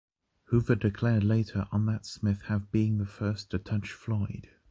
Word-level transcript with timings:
Hoover 0.45 0.73
declared 0.73 1.23
later 1.23 1.67
on 1.71 1.85
that 1.85 2.07
Smith 2.07 2.41
have 2.47 2.71
being 2.71 2.97
the 2.97 3.05
first 3.05 3.51
to 3.51 3.59
touch 3.59 3.91
Floyd. 3.91 4.47